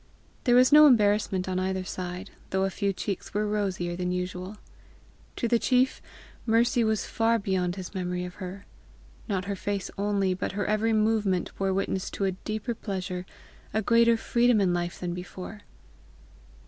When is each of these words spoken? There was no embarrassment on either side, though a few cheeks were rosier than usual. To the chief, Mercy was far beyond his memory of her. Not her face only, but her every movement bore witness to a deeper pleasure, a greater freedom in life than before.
There 0.45 0.55
was 0.55 0.71
no 0.71 0.87
embarrassment 0.87 1.47
on 1.47 1.59
either 1.59 1.83
side, 1.83 2.31
though 2.49 2.63
a 2.63 2.71
few 2.71 2.91
cheeks 2.91 3.35
were 3.35 3.45
rosier 3.45 3.95
than 3.95 4.11
usual. 4.11 4.57
To 5.35 5.47
the 5.47 5.59
chief, 5.59 6.01
Mercy 6.47 6.83
was 6.83 7.05
far 7.05 7.37
beyond 7.37 7.75
his 7.75 7.93
memory 7.93 8.25
of 8.25 8.33
her. 8.41 8.65
Not 9.27 9.45
her 9.45 9.55
face 9.55 9.91
only, 9.99 10.33
but 10.33 10.53
her 10.53 10.65
every 10.65 10.91
movement 10.91 11.51
bore 11.55 11.71
witness 11.71 12.09
to 12.17 12.23
a 12.25 12.31
deeper 12.31 12.73
pleasure, 12.73 13.27
a 13.75 13.83
greater 13.83 14.17
freedom 14.17 14.59
in 14.59 14.73
life 14.73 14.99
than 14.99 15.13
before. 15.13 15.61